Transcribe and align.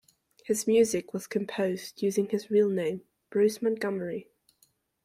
His 0.45 0.65
music 0.65 1.13
was 1.13 1.27
composed 1.27 2.01
using 2.01 2.27
his 2.29 2.49
real 2.49 2.69
name, 2.69 3.03
Bruce 3.29 3.61
Montgomery. 3.61 4.27